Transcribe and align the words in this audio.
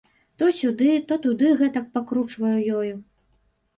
То 0.41 0.45
сюды, 0.59 0.87
то 1.11 1.19
туды 1.27 1.47
гэтак 1.61 1.85
пакручвае 1.99 2.59
ёю. 2.79 2.95